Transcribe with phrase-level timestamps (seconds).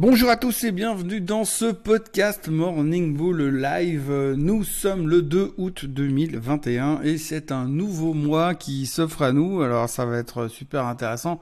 [0.00, 4.12] Bonjour à tous et bienvenue dans ce podcast Morning Bull Live.
[4.36, 9.60] Nous sommes le 2 août 2021 et c'est un nouveau mois qui s'offre à nous.
[9.60, 11.40] Alors ça va être super intéressant.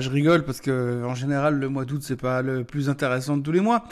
[0.00, 3.42] Je rigole parce que en général, le mois d'août c'est pas le plus intéressant de
[3.42, 3.84] tous les mois.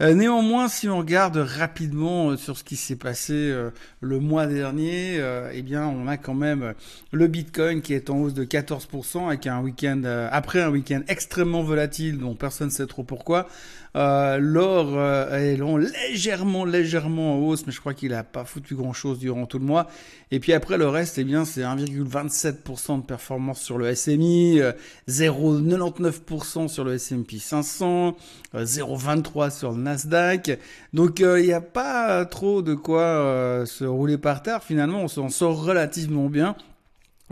[0.00, 4.46] Euh, néanmoins, si on regarde rapidement euh, sur ce qui s'est passé euh, le mois
[4.46, 5.20] dernier,
[5.52, 6.74] eh bien, on a quand même
[7.12, 11.62] le Bitcoin qui est en hausse de 14% avec un week-end après un week-end extrêmement
[11.62, 13.48] volatile dont personne ne sait trop pourquoi.
[13.94, 15.00] L'or
[15.32, 15.56] est
[16.10, 19.58] légèrement, légèrement en hausse, mais je crois qu'il a pas foutu grand chose durant tout
[19.58, 19.88] le mois.
[20.30, 24.60] Et puis après le reste, eh bien, c'est 1,27% de performance sur le SMI,
[25.54, 28.16] 0,99% sur le S&P 500,
[28.54, 30.58] 0,23 sur le Nasdaq.
[30.92, 34.62] Donc il euh, n'y a pas trop de quoi euh, se rouler par terre.
[34.62, 36.56] Finalement, on s'en sort relativement bien.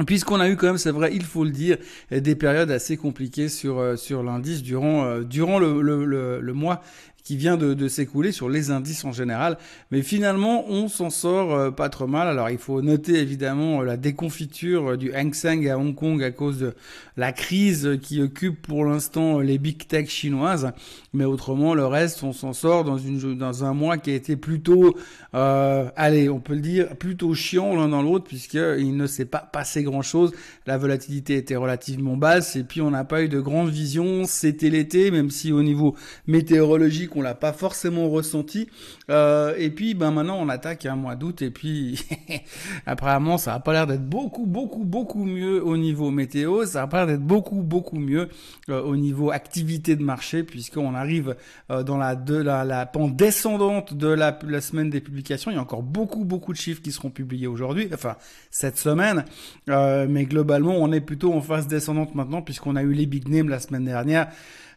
[0.06, 1.78] Puisqu'on a eu quand même, c'est vrai, il faut le dire,
[2.10, 6.04] des périodes assez compliquées sur euh, sur l'indice durant durant le, le,
[6.40, 6.82] le, mois
[7.26, 9.58] qui vient de, de s'écouler sur les indices en général.
[9.90, 12.28] Mais finalement, on s'en sort euh, pas trop mal.
[12.28, 16.22] Alors, il faut noter évidemment euh, la déconfiture euh, du Hang Seng à Hong Kong
[16.22, 16.74] à cause de
[17.16, 20.70] la crise qui occupe pour l'instant les big tech chinoises.
[21.14, 24.36] Mais autrement, le reste, on s'en sort dans une dans un mois qui a été
[24.36, 24.94] plutôt,
[25.34, 29.38] euh, allez, on peut le dire, plutôt chiant l'un dans l'autre puisqu'il ne s'est pas
[29.38, 30.32] passé grand chose.
[30.66, 34.24] La volatilité était relativement basse et puis on n'a pas eu de grande vision.
[34.26, 38.68] C'était l'été, même si au niveau météorologique on l'a pas forcément ressenti.
[39.10, 41.98] Euh, et puis, ben maintenant, on attaque un mois d'août, et puis
[42.86, 46.66] apparemment, ça a pas l'air d'être beaucoup, beaucoup, beaucoup mieux au niveau météo.
[46.66, 48.28] Ça a pas l'air d'être beaucoup, beaucoup mieux
[48.68, 51.36] euh, au niveau activité de marché, puisqu'on arrive
[51.70, 55.50] euh, dans la de la, la pente descendante de la, la semaine des publications.
[55.50, 58.16] Il y a encore beaucoup, beaucoup de chiffres qui seront publiés aujourd'hui, enfin
[58.50, 59.24] cette semaine.
[59.66, 63.48] mais globalement, on est plutôt en phase descendante maintenant, puisqu'on a eu les big names
[63.48, 64.28] la semaine dernière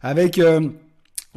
[0.01, 0.39] avec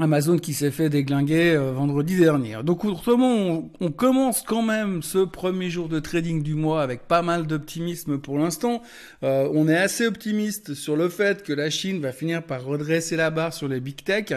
[0.01, 2.57] Amazon qui s'est fait déglinguer euh, vendredi dernier.
[2.65, 7.21] Donc autrement, on, commence quand même ce premier jour de trading du mois avec pas
[7.21, 8.81] mal d'optimisme pour l'instant.
[9.23, 13.17] Euh, on est assez optimiste sur le fait que la Chine va finir par redresser
[13.17, 14.33] la barre sur les big tech.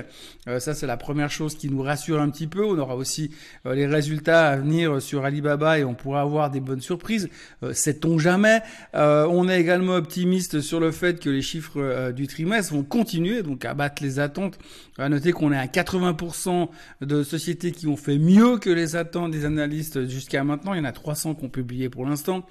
[0.49, 2.65] Euh, ça, c'est la première chose qui nous rassure un petit peu.
[2.65, 3.31] On aura aussi
[3.63, 7.29] les résultats à venir sur Alibaba et on pourra avoir des bonnes surprises.
[7.71, 8.61] Sait-on jamais
[8.93, 13.63] On est également optimiste sur le fait que les chiffres du trimestre vont continuer donc
[13.65, 14.59] à battre les attentes.
[14.97, 16.69] À noter qu'on on est à 80%
[17.01, 20.73] de sociétés qui ont fait mieux que les attentes des analystes jusqu'à maintenant.
[20.73, 22.45] Il y en a 300 qui ont publié pour l'instant.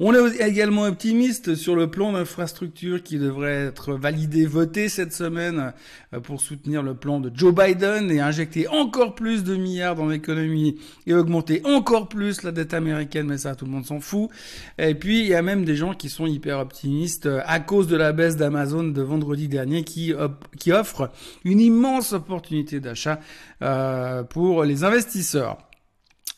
[0.00, 5.72] On est également optimiste sur le plan d'infrastructure qui devrait être validé, voté cette semaine
[6.14, 10.06] euh, pour soutenir le plan de Joe Biden et injecter encore plus de milliards dans
[10.06, 14.30] l'économie et augmenter encore plus la dette américaine, mais ça tout le monde s'en fout.
[14.78, 17.88] Et puis il y a même des gens qui sont hyper optimistes euh, à cause
[17.88, 20.14] de la baisse d'Amazon de vendredi dernier qui,
[20.60, 21.10] qui offre
[21.44, 22.37] une immense opportunité
[22.80, 23.20] d'achat
[23.62, 25.58] euh, pour les investisseurs.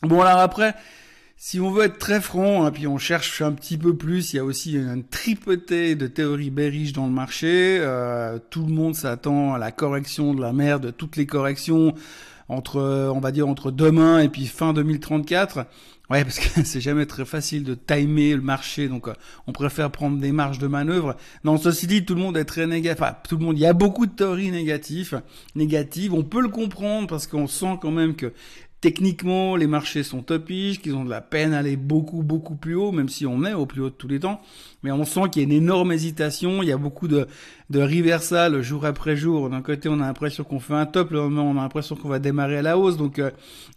[0.02, 0.74] Bon alors après,
[1.36, 4.36] si on veut être très franc, hein, puis on cherche un petit peu plus, il
[4.36, 7.78] y a aussi une tripotée de théories bearish dans le marché.
[7.80, 11.94] Euh, tout le monde s'attend à la correction de la mer, de toutes les corrections
[12.50, 15.66] entre, on va dire, entre demain et puis fin 2034.
[16.10, 19.14] Ouais, parce que c'est jamais très facile de timer le marché, donc euh,
[19.46, 21.16] on préfère prendre des marges de manœuvre.
[21.44, 23.00] Non, ceci dit, tout le monde est très négatif.
[23.00, 25.22] Enfin, tout le monde, il y a beaucoup de théories négatives.
[25.54, 28.32] Négatives, on peut le comprendre parce qu'on sent quand même que
[28.80, 32.74] Techniquement, les marchés sont topiches, qu'ils ont de la peine à aller beaucoup, beaucoup plus
[32.74, 34.40] haut, même si on est au plus haut de tous les temps.
[34.82, 37.26] Mais on sent qu'il y a une énorme hésitation, il y a beaucoup de,
[37.68, 39.50] de reversal jour après jour.
[39.50, 42.18] D'un côté, on a l'impression qu'on fait un top, le on a l'impression qu'on va
[42.18, 43.30] démarrer à la hausse, donc euh,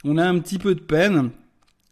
[0.06, 1.32] on a un petit peu de peine.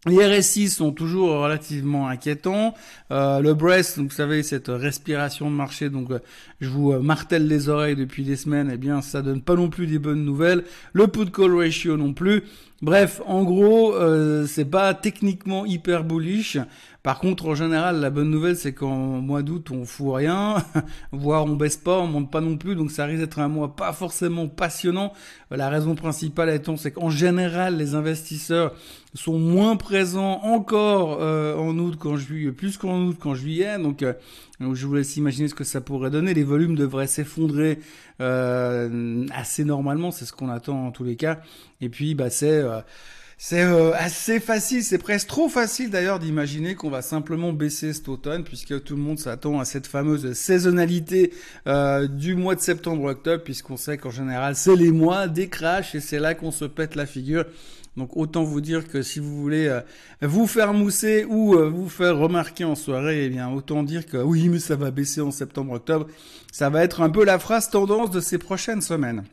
[0.06, 2.74] Les RSI sont toujours relativement inquiétants.
[3.12, 6.18] Euh, le donc vous savez, cette respiration de marché, donc euh,
[6.60, 9.68] je vous euh, martèle les oreilles depuis des semaines, eh bien ça donne pas non
[9.70, 10.64] plus des bonnes nouvelles.
[10.92, 12.42] Le put call ratio non plus.
[12.82, 16.58] Bref, en gros, euh, c'est pas techniquement hyper bullish.
[17.04, 20.56] Par contre, en général, la bonne nouvelle, c'est qu'en mois d'août, on fout rien,
[21.12, 23.76] voire on baisse pas, on monte pas non plus, donc ça risque d'être un mois
[23.76, 25.12] pas forcément passionnant.
[25.52, 28.74] La raison principale étant, c'est qu'en général, les investisseurs
[29.14, 34.02] sont moins présents encore euh, en août qu'en juillet, plus qu'en août qu'en juillet, donc
[34.02, 34.14] euh,
[34.74, 36.34] je vous laisse imaginer ce que ça pourrait donner.
[36.34, 37.78] Les volumes devraient s'effondrer
[38.20, 41.40] euh, assez normalement, c'est ce qu'on attend en tous les cas.
[41.80, 42.80] Et puis, bah, c'est euh,
[43.52, 48.44] euh, assez facile, c'est presque trop facile d'ailleurs d'imaginer qu'on va simplement baisser cet automne
[48.44, 51.32] puisque tout le monde s'attend à cette fameuse saisonnalité
[52.10, 56.20] du mois de septembre-octobre puisqu'on sait qu'en général c'est les mois des crashs et c'est
[56.20, 57.44] là qu'on se pète la figure.
[57.96, 59.80] Donc autant vous dire que si vous voulez euh,
[60.22, 64.16] vous faire mousser ou euh, vous faire remarquer en soirée, eh bien autant dire que
[64.16, 66.06] oui, mais ça va baisser en septembre-octobre.
[66.52, 69.24] Ça va être un peu la phrase tendance de ces prochaines semaines.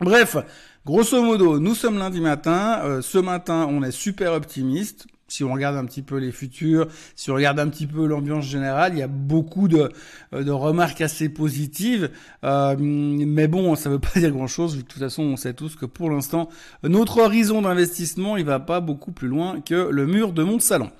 [0.00, 0.36] Bref,
[0.84, 2.80] grosso modo, nous sommes lundi matin.
[2.84, 6.88] Euh, ce matin, on est super optimiste si on regarde un petit peu les futurs,
[7.14, 9.90] si on regarde un petit peu l'ambiance générale, il y a beaucoup de,
[10.34, 12.10] euh, remarques assez positives.
[12.44, 14.76] Euh, mais bon, ça ne veut pas dire grand-chose.
[14.76, 16.48] De toute façon, on sait tous que pour l'instant,
[16.82, 20.90] notre horizon d'investissement, il va pas beaucoup plus loin que le mur de mon salon.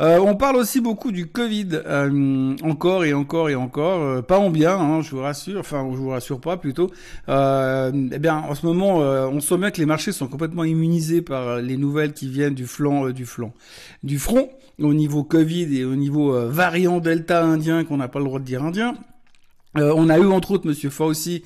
[0.00, 4.38] Euh, on parle aussi beaucoup du Covid, euh, encore et encore et encore, euh, pas
[4.38, 6.90] en bien, hein, je vous rassure, enfin je vous rassure pas plutôt.
[7.28, 11.58] eh bien, en ce moment, on sent bien que les marchés sont complètement immunisés par
[11.58, 13.52] les nouvelles qui viennent du flanc, du flanc,
[14.02, 14.50] du front
[14.80, 18.44] au niveau Covid et au niveau variant Delta indien qu'on n'a pas le droit de
[18.44, 18.94] dire indien.
[19.74, 21.42] on a eu entre autres Monsieur Fauci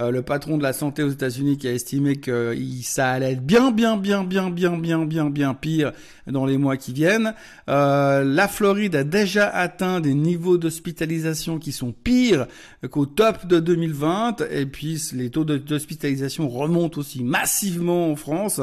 [0.00, 3.46] euh, le patron de la santé aux États-Unis qui a estimé que ça allait être
[3.46, 5.92] bien, bien, bien, bien, bien, bien, bien, bien pire
[6.26, 7.34] dans les mois qui viennent.
[7.68, 12.46] Euh, la Floride a déjà atteint des niveaux d'hospitalisation qui sont pires
[12.90, 14.42] qu'au top de 2020.
[14.50, 18.60] Et puis les taux d'hospitalisation remontent aussi massivement en France.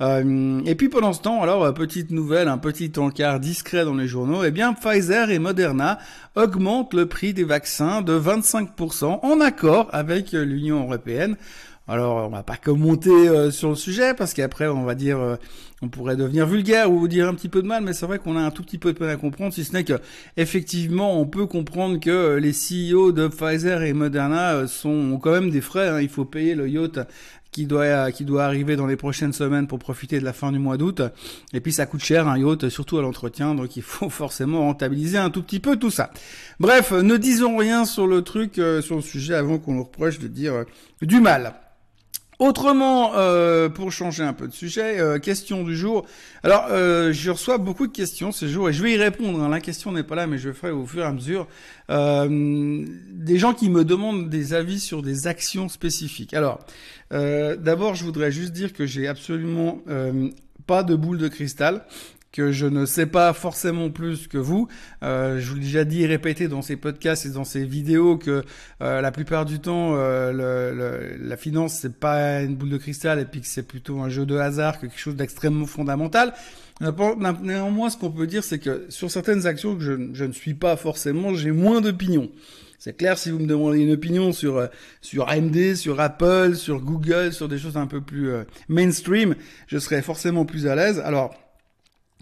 [0.00, 4.06] Euh, et puis pendant ce temps, alors petite nouvelle, un petit encart discret dans les
[4.06, 5.98] journaux, eh bien Pfizer et Moderna
[6.36, 10.34] augmentent le prix des vaccins de 25% en accord avec
[10.76, 11.36] européenne.
[11.90, 15.36] Alors, on va pas commenter euh, sur le sujet parce qu'après, on va dire, euh,
[15.80, 18.36] on pourrait devenir vulgaire ou dire un petit peu de mal, mais c'est vrai qu'on
[18.36, 19.94] a un tout petit peu de peine à comprendre, si ce n'est que
[20.36, 25.30] effectivement, on peut comprendre que euh, les CEO de Pfizer et Moderna sont ont quand
[25.30, 25.88] même des frais.
[25.88, 26.02] Hein.
[26.02, 27.00] Il faut payer le yacht
[27.58, 30.60] qui doit qui doit arriver dans les prochaines semaines pour profiter de la fin du
[30.60, 31.02] mois d'août.
[31.52, 35.18] Et puis ça coûte cher un yacht, surtout à l'entretien, donc il faut forcément rentabiliser
[35.18, 36.10] un tout petit peu tout ça.
[36.60, 40.20] Bref, ne disons rien sur le truc, euh, sur le sujet avant qu'on nous reproche
[40.20, 40.64] de dire euh,
[41.02, 41.54] du mal.
[42.38, 46.06] Autrement, euh, pour changer un peu de sujet, euh, question du jour.
[46.44, 49.42] Alors, euh, je reçois beaucoup de questions ce jour et je vais y répondre.
[49.42, 49.48] Hein.
[49.48, 51.48] La question n'est pas là, mais je ferai au fur et à mesure.
[51.88, 56.32] des gens qui me demandent des avis sur des actions spécifiques.
[56.32, 56.60] Alors,
[57.10, 59.82] d'abord, je voudrais juste dire que j'ai absolument
[60.66, 61.86] pas de boule de cristal
[62.32, 64.68] que je ne sais pas forcément plus que vous.
[65.02, 68.18] Euh, je vous l'ai déjà dit et répété dans ces podcasts et dans ces vidéos
[68.18, 68.44] que
[68.82, 73.18] euh, la plupart du temps, euh, le, la finance c'est pas une boule de cristal
[73.18, 76.34] et puis que c'est plutôt un jeu de hasard que quelque chose d'extrêmement fondamental.
[76.80, 80.54] Néanmoins, ce qu'on peut dire, c'est que sur certaines actions que je, je ne suis
[80.54, 82.30] pas forcément, j'ai moins d'opinion.
[82.78, 84.66] C'est clair, si vous me demandez une opinion sur euh,
[85.00, 89.34] sur AMD, sur Apple, sur Google, sur des choses un peu plus euh, mainstream,
[89.66, 91.00] je serais forcément plus à l'aise.
[91.00, 91.34] Alors,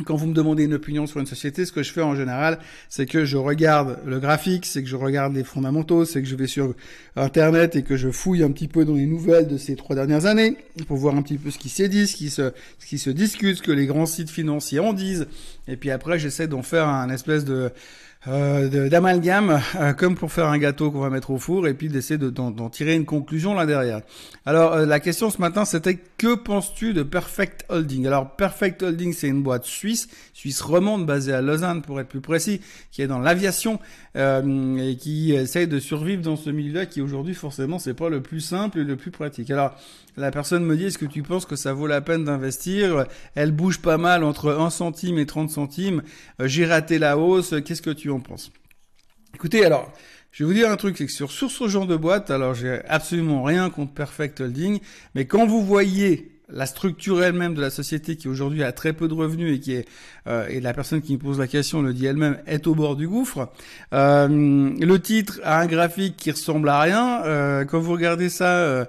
[0.04, 2.58] quand vous me demandez une opinion sur une société, ce que je fais en général,
[2.88, 6.36] c'est que je regarde le graphique, c'est que je regarde les fondamentaux, c'est que je
[6.36, 6.74] vais sur
[7.16, 10.26] Internet et que je fouille un petit peu dans les nouvelles de ces trois dernières
[10.26, 10.56] années
[10.86, 13.62] pour voir un petit peu ce qui s'est dit, ce qui se, ce discute, ce
[13.62, 15.26] que les grands sites financiers en disent.
[15.66, 17.72] Et puis après, j'essaie d'en faire un espèce de,
[18.28, 21.88] euh, d'amalgame, euh, comme pour faire un gâteau qu'on va mettre au four, et puis
[21.88, 24.00] d'essayer d'en tirer une conclusion là derrière.
[24.44, 28.06] Alors euh, la question ce matin, c'était que penses-tu de Perfect Holding?
[28.06, 32.20] Alors Perfect Holding, c'est une boîte suisse, suisse romande, basée à Lausanne pour être plus
[32.20, 33.78] précis, qui est dans l'aviation
[34.16, 38.40] et qui essaye de survivre dans ce milieu-là, qui aujourd'hui forcément c'est pas le plus
[38.40, 39.50] simple et le plus pratique.
[39.50, 39.76] Alors
[40.16, 43.04] la personne me dit, est-ce que tu penses que ça vaut la peine d'investir?
[43.34, 46.02] Elle bouge pas mal entre 1 centime et 30 centimes.
[46.42, 47.54] J'ai raté la hausse.
[47.64, 48.52] Qu'est-ce que tu en penses
[49.34, 49.92] Écoutez, alors,
[50.32, 52.54] je vais vous dire un truc, c'est que sur, sur ce genre de boîte, alors
[52.54, 54.80] j'ai absolument rien contre Perfect Holding,
[55.14, 59.08] mais quand vous voyez la structure elle-même de la société qui aujourd'hui a très peu
[59.08, 59.88] de revenus et qui est
[60.28, 62.96] euh, et la personne qui me pose la question le dit elle-même est au bord
[62.96, 63.48] du gouffre.
[63.92, 67.24] Euh, le titre a un graphique qui ressemble à rien.
[67.24, 68.84] Euh, quand vous regardez ça, euh,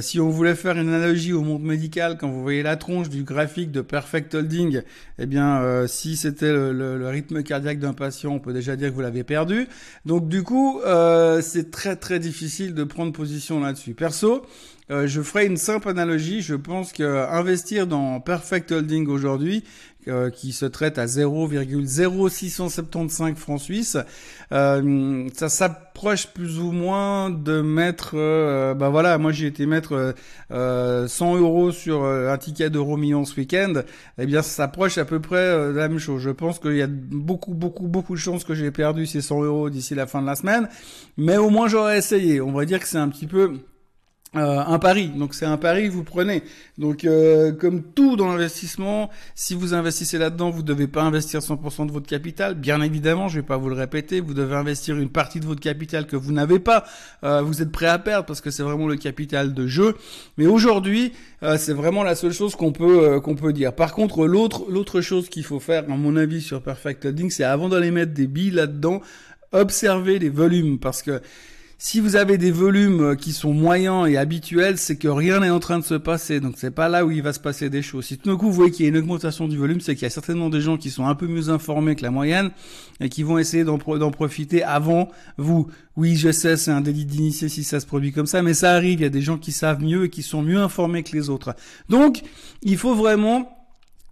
[0.00, 3.22] si on voulait faire une analogie au monde médical, quand vous voyez la tronche du
[3.22, 4.82] graphique de Perfect Holding,
[5.18, 8.94] eh bien si c'était le, le, rythme cardiaque d'un patient, on peut déjà dire que
[8.94, 9.68] vous l'avez perdu.
[10.04, 10.80] Donc du coup,
[11.40, 13.94] c'est très très difficile de prendre position là-dessus.
[13.94, 14.44] Perso,
[14.90, 16.42] euh, je ferai une simple analogie.
[16.42, 19.64] Je pense que investir dans Perfect Holding aujourd'hui,
[20.08, 23.98] euh, qui se traite à 0,0675 francs suisses,
[24.52, 28.14] euh, ça s'approche plus ou moins de mettre,
[28.74, 30.14] bah voilà, moi j'ai été mettre
[30.50, 33.82] 100 euros sur un ticket d'euro million ce week-end.
[34.18, 36.22] Eh bien, ça s'approche à peu près de la même chose.
[36.22, 39.42] Je pense qu'il y a beaucoup, beaucoup, beaucoup de chances que j'ai perdu ces 100
[39.42, 40.68] euros d'ici la fin de la semaine,
[41.16, 42.40] mais au moins j'aurais essayé.
[42.40, 43.58] On va dire que c'est un petit peu
[44.36, 46.42] euh, un pari, donc c'est un pari vous prenez.
[46.78, 51.40] Donc euh, comme tout dans l'investissement, si vous investissez là-dedans, vous ne devez pas investir
[51.40, 52.54] 100% de votre capital.
[52.54, 55.60] Bien évidemment, je vais pas vous le répéter, vous devez investir une partie de votre
[55.60, 56.84] capital que vous n'avez pas.
[57.24, 59.96] Euh, vous êtes prêt à perdre parce que c'est vraiment le capital de jeu.
[60.36, 61.12] Mais aujourd'hui,
[61.58, 63.72] c'est vraiment la seule chose qu'on peut qu'on peut dire.
[63.72, 67.44] Par contre, l'autre l'autre chose qu'il faut faire, à mon avis, sur Perfect Holding, c'est
[67.44, 69.00] avant d'aller mettre des billes là-dedans,
[69.52, 71.20] observer les volumes parce que
[71.78, 75.50] si vous avez des volumes euh, qui sont moyens et habituels, c'est que rien n'est
[75.50, 76.40] en train de se passer.
[76.40, 78.06] Donc c'est pas là où il va se passer des choses.
[78.06, 80.04] Si tout d'un coup vous voyez qu'il y a une augmentation du volume, c'est qu'il
[80.04, 82.50] y a certainement des gens qui sont un peu mieux informés que la moyenne
[83.00, 85.66] et qui vont essayer d'en profiter avant vous.
[85.96, 88.72] Oui, je sais, c'est un délit d'initié si ça se produit comme ça, mais ça
[88.72, 89.00] arrive.
[89.00, 91.28] Il y a des gens qui savent mieux et qui sont mieux informés que les
[91.28, 91.54] autres.
[91.90, 92.22] Donc
[92.62, 93.55] il faut vraiment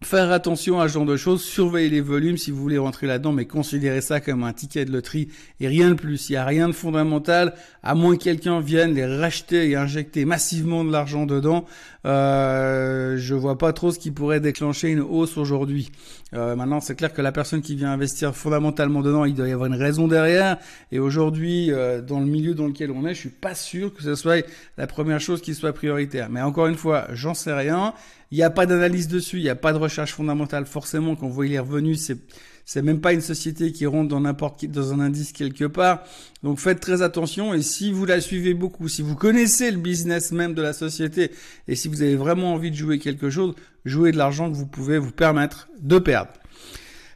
[0.02, 3.32] faire attention à ce genre de choses, surveiller les volumes si vous voulez rentrer là-dedans,
[3.32, 5.28] mais considérez ça comme un ticket de loterie
[5.60, 6.28] et rien de plus.
[6.28, 10.24] Il n'y a rien de fondamental, à moins que quelqu'un vienne les racheter et injecter
[10.24, 11.64] massivement de l'argent dedans.
[12.06, 15.90] Euh, je vois pas trop ce qui pourrait déclencher une hausse aujourd'hui.
[16.34, 19.52] Euh, maintenant, c'est clair que la personne qui vient investir fondamentalement dedans, il doit y
[19.52, 20.58] avoir une raison derrière.
[20.90, 24.02] Et aujourd'hui, euh, dans le milieu dans lequel on est, je suis pas sûr que
[24.02, 24.44] ce soit
[24.76, 26.30] la première chose qui soit prioritaire.
[26.30, 27.94] Mais encore une fois, j'en sais rien.
[28.32, 31.14] Il n'y a pas d'analyse dessus, il n'y a pas de recherche fondamentale forcément.
[31.14, 32.18] Quand vous voyez les revenus, c'est
[32.64, 36.04] c'est même pas une société qui rentre dans n'importe dans un indice quelque part.
[36.42, 40.32] Donc faites très attention et si vous la suivez beaucoup, si vous connaissez le business
[40.32, 41.30] même de la société
[41.68, 43.54] et si vous avez vraiment envie de jouer quelque chose,
[43.84, 46.32] jouez de l'argent que vous pouvez vous permettre de perdre.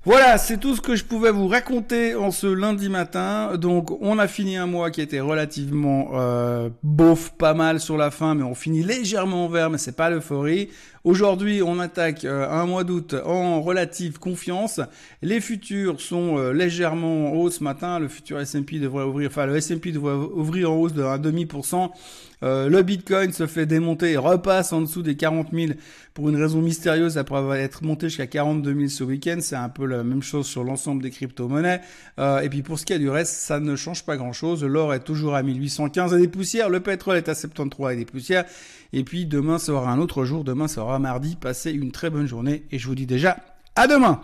[0.05, 3.57] Voilà, c'est tout ce que je pouvais vous raconter en ce lundi matin.
[3.59, 8.11] Donc, on a fini un mois qui était relativement euh, beauf, pas mal sur la
[8.11, 10.71] fin, mais on finit légèrement en vert, mais c'est pas l'euphorie.
[11.09, 14.79] Aujourd'hui, on attaque euh, un mois d'août en relative confiance.
[15.23, 17.99] Les futurs sont euh, légèrement en hausse ce matin.
[17.99, 21.89] Le futur S&P devrait ouvrir, enfin le S&P devrait ouvrir en hausse de 1,5%.
[22.45, 25.73] Euh, le Bitcoin se fait démonter et repasse en dessous des 40 000
[26.13, 29.39] pour une raison mystérieuse après avoir être monté jusqu'à 42 000 ce week-end.
[29.41, 31.81] C'est un peu la même chose sur l'ensemble des crypto-monnaies.
[32.19, 34.63] Et puis pour ce qui est du reste, ça ne change pas grand-chose.
[34.63, 36.69] L'or est toujours à 1815 et des poussières.
[36.69, 38.45] Le pétrole est à 73 et des poussières.
[38.93, 40.45] Et puis demain sera un autre jour.
[40.45, 41.37] Demain sera mardi.
[41.37, 43.39] Passez une très bonne journée et je vous dis déjà
[43.77, 44.21] à demain